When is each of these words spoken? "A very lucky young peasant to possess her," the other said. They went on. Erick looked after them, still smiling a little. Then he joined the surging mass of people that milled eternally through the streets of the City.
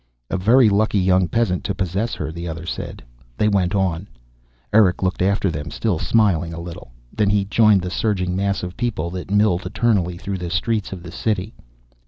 "A 0.31 0.35
very 0.37 0.67
lucky 0.67 0.97
young 0.97 1.27
peasant 1.27 1.63
to 1.65 1.75
possess 1.75 2.15
her," 2.15 2.31
the 2.31 2.47
other 2.47 2.65
said. 2.65 3.03
They 3.37 3.47
went 3.47 3.75
on. 3.75 4.07
Erick 4.73 5.03
looked 5.03 5.21
after 5.21 5.51
them, 5.51 5.69
still 5.69 5.99
smiling 5.99 6.55
a 6.55 6.59
little. 6.59 6.89
Then 7.13 7.29
he 7.29 7.45
joined 7.45 7.81
the 7.83 7.91
surging 7.91 8.35
mass 8.35 8.63
of 8.63 8.75
people 8.75 9.11
that 9.11 9.29
milled 9.29 9.63
eternally 9.63 10.17
through 10.17 10.39
the 10.39 10.49
streets 10.49 10.91
of 10.91 11.03
the 11.03 11.11
City. 11.11 11.53